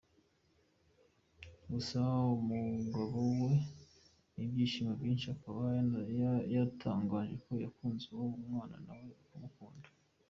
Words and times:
Gusa 1.71 1.99
umugabo 2.37 3.17
we 3.41 3.53
ni 4.33 4.41
ibyishimo 4.45 4.91
byinshi 4.99 5.27
akaba 5.35 5.63
yatangaje 6.53 7.35
ko 7.45 7.51
yakunze 7.63 8.05
uwo 8.13 8.25
mwana 8.43 8.77
nawe 8.85 9.09
akamukunda. 9.23 9.87